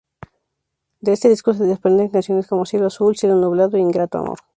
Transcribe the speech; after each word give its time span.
De 0.99 1.11
este 1.13 1.29
disco 1.29 1.53
se 1.53 1.63
desprenden 1.65 2.09
canciones 2.09 2.47
como: 2.47 2.65
Cielo 2.65 2.87
azul, 2.87 3.15
cielo 3.15 3.35
nublado 3.35 3.77
e 3.77 3.81
Ingrato 3.81 4.17
amor. 4.17 4.39